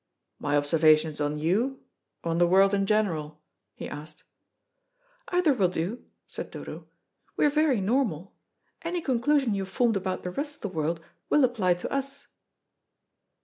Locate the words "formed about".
9.71-10.23